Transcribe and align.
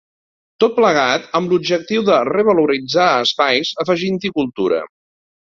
Tot 0.61 0.71
plegat 0.77 1.27
amb 1.39 1.53
l’objectiu 1.53 2.05
de 2.07 2.15
revaloritzar 2.31 3.07
espais 3.27 3.75
afegint-hi 3.85 4.35
cultura. 4.41 4.83